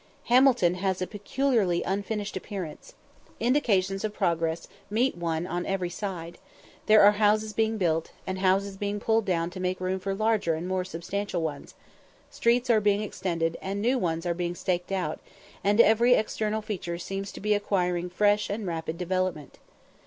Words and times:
Hamilton 0.29 0.73
has 0.81 0.99
a 0.99 1.05
peculiarly 1.05 1.83
unfinished 1.83 2.35
appearance. 2.35 2.95
Indications 3.39 4.03
of 4.03 4.15
progress 4.15 4.67
meet 4.89 5.15
one 5.15 5.45
on 5.45 5.63
every 5.67 5.91
side 5.91 6.39
there 6.87 7.03
are 7.03 7.11
houses 7.11 7.53
being 7.53 7.77
built, 7.77 8.09
and 8.25 8.39
houses 8.39 8.77
being 8.77 8.99
pulled 8.99 9.25
down 9.25 9.51
to 9.51 9.59
make 9.59 9.79
room 9.79 9.99
for 9.99 10.15
larger 10.15 10.55
and 10.55 10.67
more 10.67 10.83
substantial 10.83 11.43
ones 11.43 11.75
streets 12.31 12.67
are 12.67 12.81
being 12.81 13.03
extended, 13.03 13.57
and 13.61 13.79
new 13.79 13.99
ones 13.99 14.25
are 14.25 14.33
being 14.33 14.55
staked 14.55 14.91
out, 14.91 15.19
and 15.63 15.79
every 15.79 16.15
external 16.15 16.63
feature 16.63 16.97
seems 16.97 17.31
to 17.31 17.39
be 17.39 17.53
acquiring 17.53 18.09
fresh 18.09 18.49
and 18.49 18.65
rapid 18.65 18.97
development. 18.97 19.59